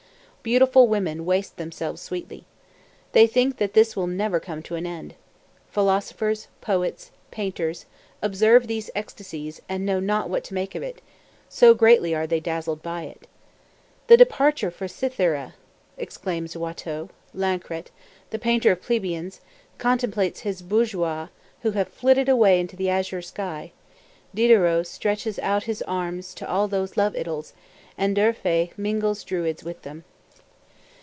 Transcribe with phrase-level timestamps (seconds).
[0.43, 2.45] Beautiful women waste themselves sweetly.
[3.11, 5.13] They think that this will never come to an end.
[5.69, 7.85] Philosophers, poets, painters,
[8.23, 11.03] observe these ecstasies and know not what to make of it,
[11.47, 13.27] so greatly are they dazzled by it.
[14.07, 15.53] The departure for Cythera!
[15.95, 17.91] exclaims Watteau; Lancret,
[18.31, 19.41] the painter of plebeians,
[19.77, 21.27] contemplates his bourgeois,
[21.61, 23.73] who have flitted away into the azure sky;
[24.33, 27.53] Diderot stretches out his arms to all these love idyls,
[27.95, 30.03] and d'Urfé mingles druids with them.